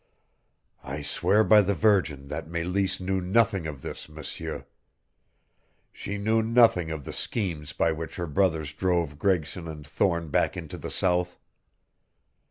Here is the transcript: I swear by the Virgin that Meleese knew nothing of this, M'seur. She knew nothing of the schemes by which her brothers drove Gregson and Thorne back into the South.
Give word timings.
I 0.83 1.03
swear 1.03 1.43
by 1.43 1.61
the 1.61 1.75
Virgin 1.75 2.27
that 2.29 2.47
Meleese 2.47 2.99
knew 2.99 3.21
nothing 3.21 3.67
of 3.67 3.83
this, 3.83 4.09
M'seur. 4.09 4.65
She 5.91 6.17
knew 6.17 6.41
nothing 6.41 6.89
of 6.89 7.05
the 7.05 7.13
schemes 7.13 7.71
by 7.71 7.91
which 7.91 8.15
her 8.15 8.25
brothers 8.25 8.73
drove 8.73 9.19
Gregson 9.19 9.67
and 9.67 9.85
Thorne 9.85 10.29
back 10.29 10.57
into 10.57 10.79
the 10.79 10.89
South. 10.89 11.37